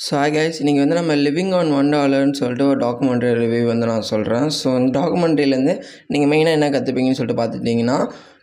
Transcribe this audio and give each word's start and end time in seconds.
So 0.00 0.12
hi 0.16 0.32
guys 0.34 0.58
இன்றைக்கி 0.60 0.80
வந்து 0.80 0.96
நம்ம 0.98 1.14
லிவிங் 1.16 1.50
ஆன் 1.54 1.70
ஒன் 1.70 1.88
டாலர்னு 1.90 2.36
சொல்லிட்டு 2.38 2.64
ஒரு 2.66 2.78
டாக்குமெண்ட்ரி 2.78 3.30
ரிவ்யூ 3.34 3.64
வந்து 3.64 3.86
நான் 3.86 4.06
சொல்கிறேன் 4.10 4.46
ஸோ 4.58 4.68
இந்த 4.76 4.90
டாக்குமெண்ட்ரிலேருந்து 4.98 5.74
நீங்கள் 6.06 6.30
மெயினாக 6.32 6.56
என்ன 6.58 6.68
கற்றுப்பீங்கன்னு 6.70 7.18
சொல்லிட்டு 7.18 7.40
பார்த்துட்டிங்கன்னா 7.40 7.96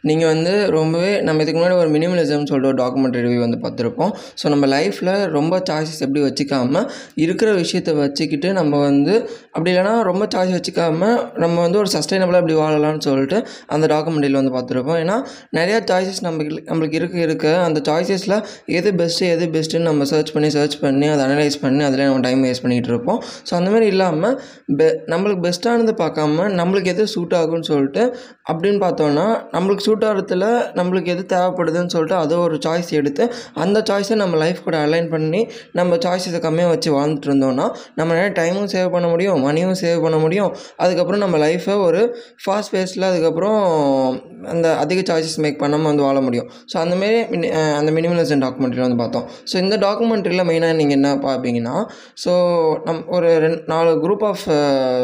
நீங்கள் 0.04 0.29
வந்து 0.33 0.54
ரொம்பவே 0.75 1.12
நம்ம 1.28 1.41
இதுக்கு 1.44 1.59
முன்னாடி 1.59 1.78
ஒரு 1.84 1.89
மினிமலிசம் 1.96 2.47
சொல்லிட்டு 2.49 2.70
ஒரு 2.71 2.78
டாக்குமெண்ட் 2.81 3.18
ரிவ்யூ 3.25 3.39
வந்து 3.46 3.59
பார்த்துருப்போம். 3.63 4.12
ஸோ 4.41 4.46
நம்ம 4.54 4.66
லைஃப்பில் 4.73 5.12
ரொம்ப 5.38 5.62
சாய்ஸஸ் 5.70 6.02
எப்படி 6.05 6.21
வச்சுக்காம 6.25 6.84
இருக்கிற 7.25 7.50
விஷயத்த 7.62 7.95
வச்சுக்கிட்டு 8.02 8.52
நம்ம 8.59 8.80
வந்து 8.89 9.13
அப்படி 9.55 9.70
இல்லைனா 9.73 9.94
ரொம்ப 10.09 10.23
சாய்ஸ் 10.36 10.54
வச்சுக்காம 10.57 11.02
நம்ம 11.44 11.55
வந்து 11.66 11.80
ஒரு 11.84 11.91
சஸ்டைனபிளாக 11.95 12.41
இப்படி 12.44 12.57
வாழலாம்னு 12.62 13.04
சொல்லிட்டு 13.07 13.39
அந்த 13.75 13.86
டாக்குமெண்ட்ரியில் 13.94 14.39
வந்து 14.41 14.54
பார்த்துருப்போம். 14.57 14.99
ஏன்னா 15.04 15.18
நிறையா 15.59 15.80
சாய்ஸஸ் 15.91 16.21
நம்மளுக்கு 16.27 16.61
நம்மளுக்கு 16.70 17.00
இருக்க 17.02 17.18
இருக்க. 17.27 17.48
அந்த 17.68 17.79
சாய்ஸஸில் 17.89 18.38
எது 18.79 18.91
பெஸ்ட்டு 19.02 19.32
எது 19.36 19.48
பெஸ்ட்டுன்னு 19.55 19.89
நம்ம 19.91 20.05
சர்ச் 20.14 20.34
பண்ணி 20.38 20.52
சர்ச் 20.57 20.77
பண்ணி 20.84 21.07
அதை 21.14 21.21
அனலைஸ் 21.27 21.59
பண்ணி 21.66 21.84
அதில் 21.89 22.05
நம்ம 22.09 22.23
டைம் 22.27 22.43
வேஸ்ட் 22.48 22.66
பண்ணிகிட்டு 22.66 22.91
இருப்போம். 22.93 23.20
ஸோ 23.49 23.54
அந்த 23.59 23.70
மாதிரி 23.73 23.88
இல்லாமல் 23.95 24.35
பெ 24.79 24.88
நம்மளுக்கு 25.13 25.43
பெஸ்ட்டானது 25.48 25.95
பார்க்காம 26.04 26.26
நம்மளுக்கு 26.59 26.91
எது 26.95 27.04
சூட் 27.16 27.35
ஆகும்னு 27.41 27.70
சொல்லிட்டு 27.71 28.04
அப்படின்னு 28.52 28.79
பார்த்தோன்னா 28.85 29.26
நம்மளுக்கு 29.55 29.85
சூட்டாரத்தில் 29.88 30.48
நம்மளுக்கு 30.80 31.12
எது 31.16 31.26
தேவைப்படுதுன்னு 31.36 31.94
சொல்லிட்டு 31.96 32.18
அதை 32.23 32.38
ஒரு 32.46 32.58
சாய்ஸ் 32.66 32.91
எடுத்து 33.00 33.23
அந்த 33.64 33.77
சாய்ஸை 33.90 34.18
நம்ம 34.23 34.38
லைஃப் 34.44 34.62
கூட 34.68 34.77
அலைன் 34.88 35.10
பண்ணி 35.13 35.41
நம்ம 35.80 35.98
சாய்ஸஸை 36.05 36.41
கம்மியாக 36.48 36.73
வச்சு 36.73 36.90
வாழ்ந்துட்டு 36.98 37.30
இருந்தோம்னா 37.30 37.68
நம்ம 38.00 38.10
நிறைய 38.18 38.32
டைமும் 38.40 38.70
சேவ் 38.73 38.90
பண்ண 38.96 39.08
முடியும் 39.13 39.41
மணியும் 39.48 39.77
சேவ் 39.82 40.04
பண்ண 40.05 40.18
முடியும். 40.23 40.52
அதுக்கப்புறம் 40.84 41.22
நம்ம 41.23 41.38
லைஃப்பை 41.46 41.76
ஒரு 41.88 42.02
ஃபாஸ்ட் 42.44 42.72
பேஸில் 42.76 43.08
அதுக்கப்புறம் 43.10 43.60
அந்த 44.54 44.68
அதிக 44.84 45.00
சாய்ஸஸ் 45.10 45.40
மேக் 45.44 45.60
பண்ணாமல் 45.63 45.90
வந்து 45.91 46.04
வாழ 46.08 46.18
முடியும். 46.27 46.48
ஸோ 46.72 46.76
அந்தமாரி 46.84 47.20
மினி 47.34 47.48
அந்த 47.80 47.90
மினிமலிசம் 47.98 48.44
டாக்குமெண்ட்ரியில் 48.46 48.85
வந்து 48.88 48.99
பார்த்தோம். 49.04 49.26
ஸோ 49.52 49.55
இந்த 49.63 49.76
டாக்குமெண்ட்ரியில் 49.85 50.46
மெயினாக 50.49 50.77
நீங்கள் 50.80 50.98
என்ன 50.99 51.12
பார்ப்பீங்கன்னா 51.27 51.76
ஸோ 52.24 52.34
நம் 52.88 53.02
ஒரு 53.18 53.30
ரெண்டு 53.46 53.62
நாலு 53.74 53.91
குரூப் 54.04 54.26
ஆஃப் 54.32 54.46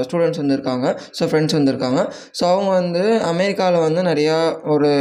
ஸ்டூடெண்ட்ஸ் 0.06 0.42
வந்துருக்காங்க 0.44 0.86
ஸோ 1.18 1.26
ஃப்ரெண்ட்ஸ் 1.32 1.58
வந்திருக்காங்க 1.60 2.02
ஸோ 2.40 2.44
அவங்க 2.54 2.70
வந்து 2.80 3.04
அமெரிக்காவில் 3.32 3.86
வந்து 3.88 4.04
நிறையா 4.10 4.38
ஒரு 4.74 4.92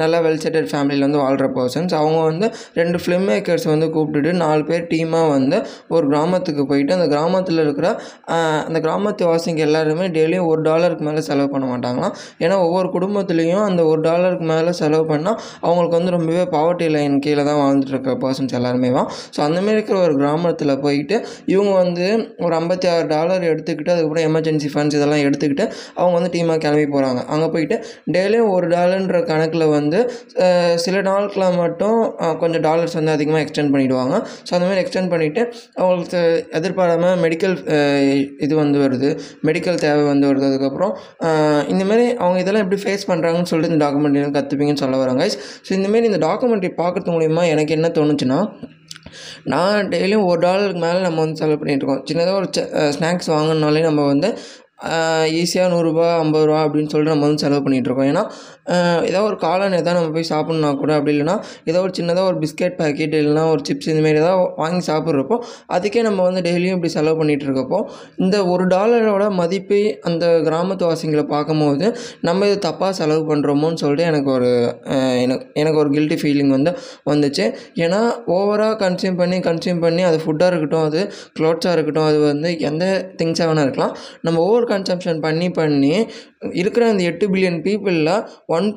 நல்ல 0.00 0.20
வெல் 0.26 0.42
செட்டட் 0.44 0.70
ஃபேமிலியில் 0.70 1.06
வந்து 1.06 1.20
வாழ்கிற 1.24 1.46
பர்சன்ஸ் 1.56 1.94
அவங்க 2.00 2.20
வந்து 2.30 2.46
ரெண்டு 2.80 2.98
ஃபிலிம் 3.02 3.26
மேக்கர்ஸ் 3.30 3.66
வந்து 3.72 3.86
கூப்பிட்டுட்டு 3.94 4.32
நாலு 4.44 4.62
பேர் 4.70 4.86
டீமாக 4.92 5.28
வந்து 5.36 5.56
ஒரு 5.94 6.04
கிராமத்துக்கு 6.12 6.64
போயிட்டு 6.70 6.94
அந்த 6.98 7.08
கிராமத்தில் 7.14 7.62
இருக்கிற 7.64 7.88
அந்த 8.66 8.78
கிராமத்து 8.86 9.24
வாசிங்க 9.30 9.62
எல்லாருமே 9.68 10.06
டெய்லியும் 10.16 10.48
ஒரு 10.50 10.60
டாலருக்கு 10.68 11.04
மேலே 11.08 11.22
செலவு 11.28 11.48
பண்ண 11.52 11.66
மாட்டாங்களாம். 11.72 12.14
ஏன்னா 12.44 12.56
ஒவ்வொரு 12.66 12.88
குடும்பத்துலேயும் 12.96 13.64
அந்த 13.68 13.80
ஒரு 13.90 14.00
டாலருக்கு 14.08 14.46
மேலே 14.52 14.72
செலவு 14.80 15.04
பண்ணால் 15.10 15.36
அவங்களுக்கு 15.64 15.96
வந்து 15.98 16.14
ரொம்பவே 16.16 16.44
பாவர்ட்டி 16.54 16.88
லைன் 16.96 17.16
கீழே 17.24 17.42
தான் 17.48 17.60
வாழ்ந்துட்டு 17.62 17.94
இருக்க 17.94 18.14
பர்சன்ஸ் 18.24 18.54
எல்லாருமே 18.58 18.90
தான். 18.98 19.08
ஸோ 19.34 19.38
அந்தமாரி 19.46 19.76
இருக்கிற 19.76 19.96
ஒரு 20.06 20.14
கிராமத்தில் 20.20 20.74
போயிட்டு 20.84 21.16
இவங்க 21.54 21.72
வந்து 21.82 22.06
ஒரு 22.44 22.54
ஐம்பத்தி 22.60 22.86
ஆறு 22.94 23.06
டாலர் 23.14 23.44
எடுத்துக்கிட்டு 23.52 23.92
அதுக்கப்புறம் 23.94 24.26
எமர்ஜென்சி 24.30 24.70
ஃபண்ட்ஸ் 24.74 24.96
இதெல்லாம் 24.98 25.24
எடுத்துக்கிட்டு 25.28 25.64
அவங்க 26.00 26.14
வந்து 26.18 26.32
டீமாக 26.36 26.58
கிளம்பி 26.64 26.86
போகிறாங்க 26.94 27.20
அங்கே 27.34 27.48
போயிட்டு 27.54 27.76
டெய்லியும் 28.16 28.50
ஒரு 28.56 28.66
டாலர் 28.74 28.99
டாலர்ன்ற 29.00 29.18
கணக்கில் 29.30 29.66
வந்து 29.76 29.98
சில 30.84 30.96
நாட்களில் 31.08 31.58
மட்டும் 31.62 31.98
கொஞ்சம் 32.42 32.64
டாலர்ஸ் 32.66 32.96
வந்து 32.98 33.12
அதிகமாக 33.16 33.42
எக்ஸ்டெண்ட் 33.44 33.72
பண்ணிவிடுவாங்க 33.74 34.14
ஸோ 34.46 34.50
அந்த 34.56 34.66
மாதிரி 34.68 34.80
எக்ஸ்டெண்ட் 34.84 35.10
பண்ணிவிட்டு 35.12 35.42
அவங்களுக்கு 35.80 36.20
எதிர்பாராமல் 36.58 37.16
மெடிக்கல் 37.24 37.54
இது 38.46 38.54
வந்து 38.62 38.78
வருது. 38.84 39.10
மெடிக்கல் 39.48 39.80
தேவை 39.84 40.04
வந்து 40.12 40.28
வருது. 40.30 40.46
அதுக்கப்புறம் 40.50 40.92
இந்தமாரி 41.72 42.06
அவங்க 42.22 42.38
இதெல்லாம் 42.44 42.64
எப்படி 42.66 42.80
ஃபேஸ் 42.84 43.08
பண்ணுறாங்கன்னு 43.10 43.50
சொல்லிட்டு 43.52 43.72
இந்த 43.72 43.82
டாக்குமெண்ட்ரி 43.86 44.26
கற்றுப்பீங்கன்னு 44.38 44.84
சொல்ல 44.84 44.98
வராங்க 45.04 45.26
ஸோ 45.66 45.72
இந்தமாரி 45.78 46.10
இந்த 46.12 46.20
டாக்குமெண்ட்ரி 46.28 46.72
பார்க்குறது 46.82 47.16
மூலிமா 47.16 47.44
எனக்கு 47.54 47.76
என்ன 47.78 47.90
தோணுச்சுன்னா 47.98 48.40
நான் 49.52 49.88
டெய்லியும் 49.92 50.26
ஒரு 50.30 50.40
டாலருக்கு 50.40 50.82
மேலே 50.86 50.98
நம்ம 51.06 51.20
வந்து 51.24 51.40
செலவு 51.40 51.60
பண்ணிகிட்ருக்கோம் 51.60 52.02
சின்னதாக 52.08 52.40
ஒரு 52.40 52.48
ஸ்நாக்ஸ் 52.96 53.30
வாங்கினாலே 53.34 53.82
நம்ம 53.88 54.02
வந்து 54.12 54.28
ஈஸியாக 55.38 55.70
நூறுரூபா 55.72 56.06
ஐம்பது 56.18 56.44
ரூபா 56.46 56.60
அப்படின்னு 56.66 56.90
சொல்லிட்டு 56.92 57.14
நம்ம 57.14 57.26
வந்து 57.26 57.42
செலவு 57.44 57.62
பண்ணிகிட்ருக்கோம் 57.64 58.08
ஏன்னா 58.10 58.22
ஏதோ 59.10 59.20
ஒரு 59.22 59.36
காளான் 59.44 59.78
எதாவது 59.80 59.96
நம்ம 59.98 60.12
போய் 60.16 60.28
சாப்பிட்ணுன்னா 60.32 60.70
கூட 60.82 60.90
அப்படி 60.98 61.14
இல்லைனா 61.14 61.36
ஏதோ 61.70 61.80
ஒரு 61.86 61.92
சின்னதாக 61.98 62.30
ஒரு 62.30 62.38
பிஸ்கெட் 62.44 62.76
பேக்கெட் 62.80 63.16
இல்லைனா 63.20 63.44
ஒரு 63.52 63.62
சிப்ஸ் 63.68 63.90
இந்தமாரி 63.92 64.20
ஏதாவது 64.22 64.46
வாங்கி 64.62 64.82
சாப்பிட்றப்போ 64.90 65.38
அதுக்கே 65.76 66.02
நம்ம 66.08 66.20
வந்து 66.28 66.42
டெய்லியும் 66.48 66.76
இப்படி 66.78 66.92
செலவு 66.96 67.18
பண்ணிகிட்டு 67.20 67.46
இருக்கப்போ 67.48 67.80
இந்த 68.16 68.36
ஒரு 68.52 68.66
டாலரோட 68.66 69.24
மதிப்பை 69.40 69.80
அந்த 70.10 70.26
கிராமத்து 70.48 70.84
வாசிங்களை 70.90 71.24
பார்க்கும்போது 71.34 71.86
நம்ம 72.28 72.46
இது 72.46 72.58
தப்பாக 72.68 72.92
செலவு 73.00 73.22
பண்ணுறோமோன்னு 73.30 73.80
சொல்லிட்டு 73.82 74.06
எனக்கு 74.10 74.30
ஒரு 74.30 74.50
எனக்கு 75.24 75.46
எனக்கு 75.60 75.78
ஒரு 75.82 75.90
கில்ட்டி 75.96 76.16
ஃபீலிங் 76.22 76.52
வந்து 76.56 76.70
வந்துச்சு. 77.10 77.44
ஏன்னா 77.84 78.00
ஓவராக 78.36 78.74
கன்சியூம் 78.84 79.18
பண்ணி 79.20 79.36
கன்சியூம் 79.48 79.80
பண்ணி 79.84 80.02
அது 80.02 80.18
ஃபுட்டாக 80.24 80.50
இருக்கட்டும் 80.50 80.86
அது 80.88 81.00
க்ளோத்ஸாக 81.38 81.74
இருக்கட்டும் 81.76 82.08
அது 82.10 82.18
வந்து 82.30 82.50
எந்த 82.68 82.84
திங்ஸாக 83.18 83.48
வேணால் 83.50 83.66
இருக்கலாம். 83.66 83.94
நம்ம 84.26 84.42
ஓவர் 84.48 84.68
கன்சம்ஷன் 84.72 85.20
பண்ணி 85.26 85.48
பண்ணி 85.60 85.92
இருக்கிற 86.60 86.82
அந்த 86.90 87.02
எட்டு 87.10 87.24
பில்லியன் 87.32 87.58
பீப்புளில் 87.66 88.12
ஒன் 88.56 88.59
ஒன் 88.60 88.70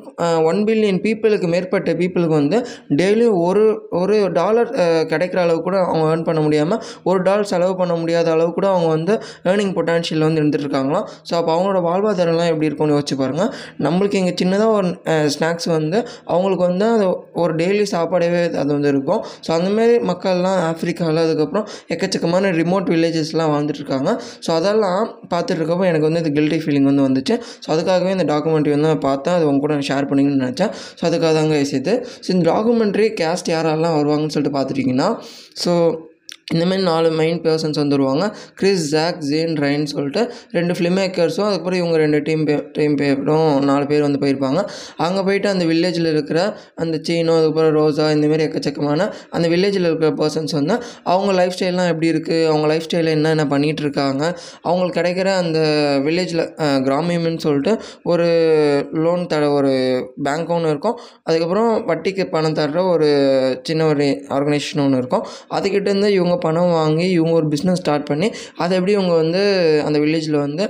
ஒன் 0.48 0.60
பில்லியன் 0.68 1.00
பீப்புளுக்கு 1.04 1.48
மேற்பட்ட 1.54 1.94
பீப்புளுக்கு 2.00 2.36
வந்து 2.40 2.58
டெய்லியும் 3.00 3.38
ஒரு 3.46 3.64
ஒரு 4.00 4.16
டாலர் 4.38 4.70
uh, 4.76 5.02
கிடைக்கிற 5.10 5.40
அளவு 5.44 5.60
கூட 5.66 5.76
அவங்க 5.84 6.04
ஏர்ன் 6.12 6.26
பண்ண 6.28 6.40
முடியாமல் 6.46 6.80
ஒரு 7.10 7.20
டாலர் 7.22 7.50
செலவு 7.52 7.74
பண்ண 7.80 7.94
முடியாத 8.02 8.28
அளவு 8.34 8.50
கூட 8.58 8.66
அவங்க 8.72 8.88
வந்து 8.96 9.14
ஏர்னிங் 9.50 9.74
பொட்டான்ஷியல் 9.78 10.26
வந்து 10.26 10.40
இருந்துட்டு 10.40 10.66
இருக்காங்களாம் 10.66 11.06
ஸோ 11.28 11.32
அப்போ 11.38 11.50
அவங்களோட 11.54 11.80
வாழ்வாதாரம்லாம் 11.88 12.50
எப்படி 12.52 12.68
இருக்கும்னு 12.70 12.96
யோசிச்சு 12.96 13.18
பாருங்கள் 13.22 13.50
நம்மளுக்கு 13.86 14.20
இங்கே 14.22 14.34
சின்னதாக 14.42 14.78
ஒரு 14.78 14.90
uh, 15.12 15.26
ஸ்நாக்ஸ் 15.34 15.70
வந்து 15.76 15.98
அவங்களுக்கு 16.32 16.64
வந்து 16.70 16.86
அது 16.94 17.06
ஒரு 17.42 17.52
டெய்லி 17.60 17.84
சாப்பாடவே 17.94 18.42
அது 18.62 18.70
வந்து 18.76 18.90
இருக்கும். 18.94 19.22
ஸோ 19.46 19.50
அந்தமாரி 19.56 19.94
மக்கள்லாம் 20.10 20.58
ஆஃப்ரிக்காவில் 20.68 21.22
அதுக்கப்புறம் 21.24 21.66
எக்கச்சக்கமான 21.94 22.52
ரிமோட் 22.60 22.88
வில்லேஜஸ்லாம் 22.92 23.52
வாழ்ந்துட்டுருக்காங்க. 23.54 24.10
ஸோ 24.46 24.50
அதெல்லாம் 24.58 25.02
பார்த்துட்டு 25.32 25.60
இருக்கப்போ 25.60 25.86
எனக்கு 25.90 26.08
வந்து 26.08 26.22
இது 26.24 26.32
கில்ட்டி 26.38 26.60
ஃபீலிங் 26.64 26.88
வந்து 26.90 27.04
வந்துச்சு. 27.08 27.34
ஸோ 27.64 27.70
அதுக்காகவே 27.74 28.12
இந்த 28.16 28.26
டாக்குமெண்ட்ரி 28.32 28.74
வந்து 28.76 28.88
நான் 28.92 29.04
பார்த்தேன். 29.08 29.36
அது 29.38 29.46
உங்க 29.50 29.62
கூட 29.66 29.73
ஷேர் 29.80 30.08
பண்ணிங்கன்னு 30.10 30.42
நினச்சேன். 30.44 30.72
ஸோ 30.98 31.04
அதுக்காக 31.08 31.32
தாங்க 31.34 31.64
சேர்த்து 31.64 32.06
ஸோ 32.24 32.28
இந்த 32.28 32.44
டாக்குமெண்ட்ரி 32.52 33.08
கேஸ்ட் 33.20 33.52
யாரெல்லாம் 33.54 33.96
வருவாங்கன்னு 33.98 34.34
சொல்லிட்டு 34.36 34.58
பார்த்துட்டிங்கன்னா 34.58 35.08
ஸோ 35.64 35.72
இந்தமாரி 36.52 36.82
நாலு 36.88 37.08
மெயின் 37.20 37.38
பர்சன்ஸ் 37.44 37.78
வந்துடுவாங்க 37.80 38.24
கிறிஸ் 38.60 38.82
ஜாக் 38.94 39.20
ஜேன் 39.28 39.54
ரைன் 39.64 39.84
சொல்லிட்டு 39.92 40.22
ரெண்டு 40.56 40.72
ஃபிலிம் 40.76 40.96
மேக்கர்ஸும் 41.00 41.46
அதுக்கப்புறம் 41.48 41.80
இவங்க 41.82 41.96
ரெண்டு 42.02 42.18
டீம் 42.26 42.42
பே 42.48 42.56
டீம் 42.78 42.96
பேரும் 43.00 43.52
நாலு 43.68 43.84
பேர் 43.90 44.04
வந்து 44.06 44.20
போயிருப்பாங்க. 44.22 44.60
அங்கே 45.06 45.22
போயிட்டு 45.28 45.48
அந்த 45.52 45.64
வில்லேஜில் 45.70 46.08
இருக்கிற 46.12 46.40
அந்த 46.82 46.96
சீனோ 47.06 47.36
அதுக்கப்புறம் 47.38 47.72
ரோஸா 47.78 48.06
இந்தமாரி 48.16 48.44
எக்கச்சக்கமான 48.48 49.06
அந்த 49.36 49.48
வில்லேஜில் 49.54 49.88
இருக்கிற 49.90 50.10
பர்சன்ஸ் 50.20 50.54
வந்து 50.58 50.76
அவங்க 51.12 51.32
லைஃப் 51.38 51.56
ஸ்டைல்லாம் 51.56 51.90
எப்படி 51.92 52.10
இருக்குது 52.14 52.46
அவங்க 52.50 52.68
லைஃப் 52.72 52.86
ஸ்டைலில் 52.86 53.14
என்னென்ன 53.16 53.46
பண்ணிகிட்டு 53.54 53.84
இருக்காங்க 53.86 54.22
அவங்களுக்கு 54.68 54.98
கிடைக்கிற 55.00 55.30
அந்த 55.42 55.58
வில்லேஜில் 56.06 56.44
கிராமியம்னு 56.88 57.42
சொல்லிட்டு 57.46 57.74
ஒரு 58.12 58.28
லோன் 59.06 59.26
தர 59.32 59.50
ஒரு 59.58 59.72
பேங்க் 60.28 60.54
ஒன்று 60.58 60.72
இருக்கும். 60.74 60.96
அதுக்கப்புறம் 61.28 61.70
வட்டிக்கு 61.90 62.26
பணம் 62.36 62.58
தர்ற 62.60 62.78
ஒரு 62.94 63.10
சின்ன 63.62 63.86
ஒரு 63.92 64.06
ஆர்கனைசேஷன் 64.36 64.84
ஒன்று 64.86 65.02
இருக்கும். 65.02 65.26
அதுக்கிட்டேருந்து 65.56 66.10
இவங்க 66.18 66.33
பணம் 66.44 66.72
வாங்கி 66.78 67.06
இவங்க 67.16 67.34
ஒரு 67.40 67.48
பிஸ்னஸ் 67.54 67.80
ஸ்டார்ட் 67.82 68.06
பண்ணி 68.10 68.28
அதை 68.62 68.72
எப்படி 68.78 68.92
இவங்க 68.96 69.14
வந்து 69.22 69.42
அந்த 69.86 69.96
வில்லேஜில் 70.04 70.38
வந்து 70.46 70.64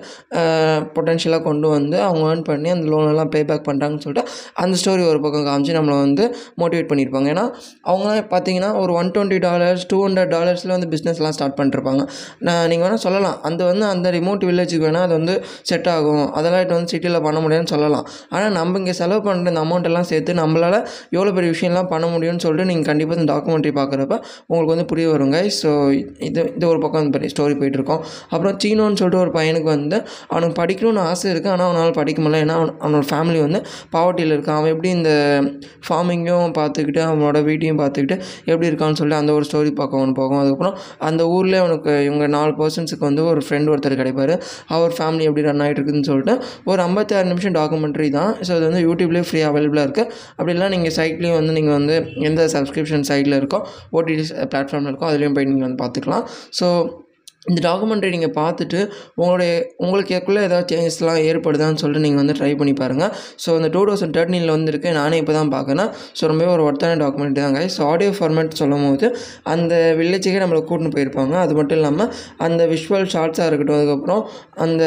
பொட்டென்ஷியலாக 0.96 1.42
கொண்டு 1.48 1.68
வந்து 1.76 1.96
அவங்க 2.08 2.22
ஏர்ன் 2.30 2.44
பண்ணி 2.50 2.70
அந்த 2.74 2.86
லோனெல்லாம் 2.92 3.30
பே 3.34 3.42
பேக் 3.50 3.66
பண்ணுறாங்கன்னு 3.68 4.04
சொல்லிட்டு 4.06 4.30
அந்த 4.62 4.74
ஸ்டோரி 4.82 5.04
ஒரு 5.12 5.20
பக்கம் 5.24 5.46
காமிச்சு 5.48 5.76
நம்மளை 5.78 5.96
வந்து 6.06 6.24
மோட்டிவேட் 6.62 6.90
பண்ணியிருப்பாங்க. 6.90 7.28
ஏன்னா 7.34 7.44
அவங்களாம் 7.90 8.30
பார்த்தீங்கன்னா 8.34 8.70
ஒரு 8.82 8.92
one 9.00 9.12
twenty 9.14 9.38
dollars 9.46 9.84
two 9.92 9.98
hundred 10.06 10.32
டாலர்ஸில் 10.36 10.74
வந்து 10.76 10.88
பிஸ்னஸ்லாம் 10.94 11.34
ஸ்டார்ட் 11.38 11.56
பண்ணிருப்பாங்க. 11.60 12.02
நான் 12.46 12.62
நீங்கள் 12.70 12.86
வேணால் 12.86 13.04
சொல்லலாம். 13.06 13.36
அந்த 13.48 13.60
வந்து 13.70 13.86
அந்த 13.94 14.10
ரிமோட் 14.16 14.44
வில்லேஜுக்கு 14.48 14.86
வேணால் 14.88 15.06
அது 15.08 15.14
வந்து 15.20 15.34
செட் 15.70 15.88
ஆகும். 15.96 16.24
அதெல்லாம் 16.38 16.62
இப்போ 16.64 16.76
வந்து 16.78 16.92
சிட்டியில் 16.94 17.20
பண்ண 17.26 17.38
முடியும்னு 17.44 17.70
சொல்லலாம். 17.74 18.06
ஆனால் 18.34 18.54
நம்ம 18.58 18.78
இங்கே 18.82 18.94
செலவு 19.00 19.20
பண்ணுற 19.26 19.52
இந்த 19.52 19.62
அமௌண்ட் 19.66 19.88
எல்லாம் 19.90 20.08
சேர்த்து 20.12 20.32
நம்மளால் 20.42 20.78
எவ்வளோ 21.16 21.32
பெரிய 21.38 21.50
விஷயம்லாம் 21.54 21.90
பண்ண 21.92 22.06
முடியும்னு 22.14 22.42
சொல்லிட்டு 22.46 22.68
நீங்கள் 22.70 22.88
கண்டிப்பாக 22.90 23.18
இந்த 23.20 23.28
டாக்குமெண்ட்ரி 23.32 23.72
பார்க்குறப்ப 23.80 24.14
உங்களுக்கு 24.50 24.74
வந்து 24.74 24.86
புரிய 24.92 25.06
வரும் 25.12 25.32
கைஸ் 25.36 25.53
ஸோ 25.60 25.70
இது 26.28 26.40
இது 26.56 26.64
ஒரு 26.72 26.80
பக்கம் 26.84 27.10
பெரிய 27.16 27.30
ஸ்டோரி 27.34 27.54
போயிட்டுருக்கோம். 27.60 28.00
அப்புறம் 28.32 28.56
சீனோன்னு 28.64 28.98
சொல்லிட்டு 29.00 29.20
ஒரு 29.24 29.32
பையனுக்கு 29.38 29.68
வந்து 29.76 29.98
அவனுக்கு 30.32 30.56
படிக்கணும்னு 30.60 31.02
ஆசை 31.10 31.26
இருக்குது 31.32 31.52
ஆனால் 31.54 31.66
அவனால் 31.68 31.94
படிக்க 32.00 32.18
முடியல. 32.24 32.40
ஏன்னா 32.44 32.56
அவன் 32.60 32.72
அவனோட 32.84 33.06
ஃபேமிலி 33.12 33.40
வந்து 33.46 33.60
பாவர்ட்டியில் 33.96 34.34
இருக்கான். 34.36 34.58
அவன் 34.60 34.72
எப்படி 34.74 34.90
இந்த 34.98 35.12
ஃபார்மிங்கும் 35.86 36.54
பார்த்துக்கிட்டு 36.60 37.02
அவனோட 37.08 37.38
வீட்டையும் 37.48 37.80
பார்த்துக்கிட்டு 37.82 38.16
எப்படி 38.50 38.68
இருக்கான்னு 38.70 38.98
சொல்லிட்டு 39.00 39.20
அந்த 39.22 39.32
ஒரு 39.38 39.46
ஸ்டோரி 39.50 39.72
பார்க்க 39.80 40.00
அவனு 40.00 40.16
போகும். 40.20 40.40
அதுக்கப்புறம் 40.42 40.76
அந்த 41.08 41.22
ஊரில் 41.36 41.58
அவனுக்கு 41.62 41.92
இவங்க 42.08 42.24
நாலு 42.36 42.52
பர்சன்ஸுக்கு 42.60 43.04
வந்து 43.10 43.22
ஒரு 43.32 43.40
ஃப்ரெண்ட் 43.46 43.70
ஒருத்தர் 43.72 43.98
கிடைப்பார். 44.02 44.34
அவர் 44.74 44.92
ஃபேமிலி 44.98 45.24
எப்படி 45.28 45.44
ரன் 45.48 45.62
ஆகிட்டு 45.64 45.80
இருக்குதுன்னு 45.80 46.08
சொல்லிட்டு 46.10 46.34
ஒரு 46.70 46.80
ஐம்பத்தாறு 46.86 47.26
நிமிஷம் 47.32 47.56
டாக்குமெண்ட்ரி 47.58 48.08
தான். 48.18 48.30
ஸோ 48.46 48.50
அது 48.56 48.64
வந்து 48.68 48.82
யூடியூப்லேயே 48.88 49.24
ஃப்ரீ 49.28 49.40
அவைலபிளாக 49.50 49.86
இருக்குது 49.88 50.08
அப்படிலாம் 50.38 50.72
நீங்கள் 50.74 50.94
சைட்லேயும் 50.98 51.38
வந்து 51.40 51.52
நீங்கள் 51.58 51.76
வந்து 51.78 51.96
எந்த 52.28 52.42
சப்ஸ்கிரிப்ஷன் 52.54 53.04
சைட்டில் 53.10 53.36
இருக்கோ 53.40 53.58
ஓடிடி 53.96 54.24
பிளாட்ஃபார்மில் 54.52 54.90
இருக்கோ 54.92 55.06
அதுலேயும் 55.10 55.36
போய் 55.36 55.43
ட்ரைனிங் 55.44 55.64
வந்து 55.66 55.80
பார்த்துக்கலாம் 55.82 56.24
ஸோ 56.58 56.66
இந்த 57.50 57.58
டாக்குமெண்ட்ரி 57.68 58.10
நீங்கள் 58.14 58.34
பார்த்துட்டு 58.38 58.78
உங்களுடைய 59.20 59.50
உங்களுக்கு 59.84 60.12
ஏற்குள்ளே 60.16 60.42
ஏதாவது 60.48 60.66
சேஞ்சஸ்லாம் 60.72 61.20
ஏற்படுதான்னு 61.30 61.80
சொல்லிட்டு 61.82 62.04
நீங்கள் 62.06 62.22
வந்து 62.22 62.36
ட்ரை 62.38 62.50
பண்ணி 62.60 62.72
பாருங்கள் 62.80 63.10
ஸோ 63.44 63.50
இந்த 63.58 63.68
டூ 63.74 63.80
தௌசண்ட் 63.88 64.14
தேர்ட்டீனில் 64.16 64.52
வந்துருக்கு 64.54 64.90
நானே 64.98 65.16
இப்போ 65.22 65.34
தான் 65.38 65.52
பார்க்கணும் 65.56 65.90
ஸோ 66.18 66.22
ரொம்பவே 66.32 66.50
ஒரு 66.54 66.62
ஒர்த்தான 66.68 66.98
டாக்குமெண்ட் 67.02 67.38
தாங்க 67.40 67.60
ஸோ 67.76 67.80
ஆடியோ 67.90 68.12
ஃபார்மேட் 68.18 68.56
சொல்லும் 68.60 68.84
போது 68.86 69.08
அந்த 69.54 69.74
வில்லேஜுக்கே 70.00 70.40
நம்மளை 70.44 70.62
கூட்டின்னு 70.70 70.94
போயிருப்பாங்க. 70.96 71.34
அது 71.44 71.52
மட்டும் 71.58 71.78
இல்லாமல் 71.78 72.08
அந்த 72.46 72.62
விஷுவல் 72.72 73.06
ஷார்ட்ஸாக 73.14 73.48
இருக்கட்டும் 73.50 73.78
அதுக்கப்புறம் 73.78 74.22
அந்த 74.64 74.82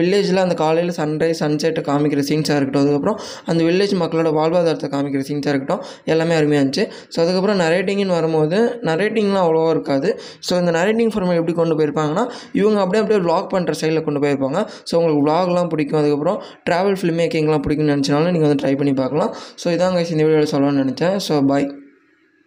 வில்லேஜில் 0.00 0.42
அந்த 0.44 0.56
காலையில் 0.62 0.92
சன்ரைஸ் 0.98 1.40
சன்செட்டை 1.44 1.84
காமிக்கிற 1.90 2.24
சீன்ஸாக 2.30 2.58
இருக்கட்டும் 2.58 2.84
அதுக்கப்புறம் 2.84 3.18
அந்த 3.50 3.60
வில்லேஜ் 3.68 3.94
மக்களோட 4.02 4.32
வாழ்வாதாரத்தை 4.38 4.90
காமிக்கிற 4.94 5.22
சீன்ஸாக 5.30 5.52
இருக்கட்டும் 5.54 5.82
எல்லாமே 6.12 6.34
அருமையாக 6.40 6.62
இருந்துச்சு. 6.62 6.84
ஸோ 7.14 7.18
அதுக்கப்புறம் 7.24 7.58
நரேட்டிங்னு 7.64 8.16
வரும்போது 8.18 8.58
நரேட்டிங்லாம் 8.90 9.44
அவ்வளோவா 9.46 9.70
இருக்காது. 9.76 10.08
ஸோ 10.48 10.52
இந்த 10.62 10.74
நரேட்டிங் 10.78 11.12
ஃபார்மேட் 11.14 11.40
எப்படி 11.42 11.56
கொண்டு 11.60 11.76
போயிருப்பாங்கன்னா 11.92 12.24
இவங்க 12.60 12.78
அப்படியே 12.84 13.02
அப்படியே 13.04 13.20
விளாக் 13.26 13.52
பண்ணுற 13.54 13.74
ஸ்டைலில் 13.80 14.06
கொண்டு 14.08 14.22
போயிருப்பாங்க. 14.24 14.60
ஸோ 14.88 14.94
உங்களுக்கு 15.00 15.20
விளாக்லாம் 15.22 15.70
பிடிக்கும். 15.74 16.00
அதுக்கப்புறம் 16.02 16.40
ட்ராவல் 16.70 16.98
ஃபில்ம் 17.02 17.20
மேக்கிங்லாம் 17.22 17.64
பிடிக்கும்னு 17.66 17.94
நினச்சினாலும் 17.96 18.34
நீங்கள் 18.36 18.48
வந்து 18.48 18.62
ட்ரை 18.64 18.74
பண்ணி 18.82 18.94
பார்க்கலாம். 19.02 19.32
ஸோ 19.62 19.68
இதான் 19.76 19.96
guys 19.98 20.12
இந்த 20.16 20.26
வீடியோவில் 20.26 20.52
சொல்லணும்னு 20.56 20.84
நினச்சேன். 20.84 21.16
So 21.28 21.44
bye 21.52 21.68